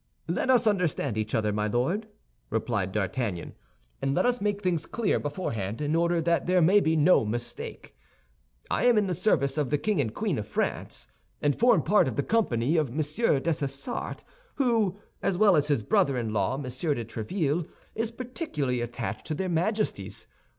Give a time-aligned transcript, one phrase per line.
[0.27, 2.07] "Let us understand each other, my Lord,"
[2.49, 3.53] replied D'Artagnan,
[4.01, 7.95] "and let us make things clear beforehand in order that there may be no mistake.
[8.71, 11.07] I am in the service of the King and Queen of France,
[11.39, 14.23] and form part of the company of Monsieur Dessessart,
[14.55, 19.35] who, as well as his brother in law, Monsieur de Tréville, is particularly attached to
[19.35, 20.25] their Majesties.